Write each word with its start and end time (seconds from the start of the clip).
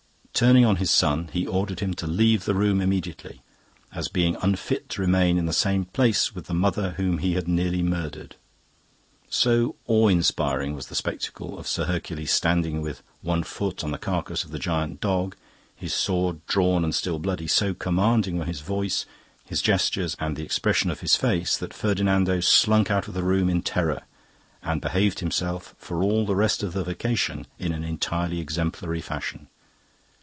Turning 0.33 0.65
on 0.65 0.77
his 0.77 0.89
son, 0.89 1.29
he 1.33 1.45
ordered 1.45 1.81
him 1.81 1.93
to 1.93 2.07
leave 2.07 2.45
the 2.45 2.55
room 2.55 2.81
immediately, 2.81 3.43
as 3.93 4.07
being 4.07 4.35
unfit 4.41 4.89
to 4.89 4.99
remain 4.99 5.37
in 5.37 5.45
the 5.45 5.53
same 5.53 5.85
place 5.85 6.33
with 6.33 6.45
the 6.47 6.53
mother 6.53 6.91
whom 6.91 7.19
he 7.19 7.33
had 7.33 7.47
nearly 7.47 7.83
murdered. 7.83 8.35
So 9.29 9.75
awe 9.85 10.07
inspiring 10.07 10.73
was 10.73 10.87
the 10.87 10.95
spectacle 10.95 11.59
of 11.59 11.67
Sir 11.67 11.85
Hercules 11.85 12.31
standing 12.31 12.81
with 12.81 13.03
one 13.21 13.43
foot 13.43 13.83
on 13.83 13.91
the 13.91 13.99
carcase 13.99 14.43
of 14.43 14.49
the 14.49 14.57
gigantic 14.57 14.99
dog, 15.01 15.35
his 15.75 15.93
sword 15.93 16.43
drawn 16.47 16.83
and 16.83 16.95
still 16.95 17.19
bloody, 17.19 17.45
so 17.45 17.75
commanding 17.75 18.39
were 18.39 18.45
his 18.45 18.61
voice, 18.61 19.05
his 19.45 19.61
gestures, 19.61 20.15
and 20.19 20.35
the 20.35 20.43
expression 20.43 20.89
of 20.89 21.01
his 21.01 21.15
face 21.15 21.55
that 21.55 21.71
Ferdinando 21.73 22.39
slunk 22.39 22.89
out 22.89 23.07
of 23.07 23.13
the 23.13 23.23
room 23.23 23.47
in 23.47 23.61
terror 23.61 24.01
and 24.63 24.81
behaved 24.81 25.19
himself 25.19 25.75
for 25.77 26.01
all 26.01 26.25
the 26.25 26.35
rest 26.37 26.63
of 26.63 26.73
the 26.73 26.83
vacation 26.83 27.45
in 27.59 27.71
an 27.71 27.83
entirely 27.83 28.39
exemplary 28.39 29.01
fashion. 29.01 29.47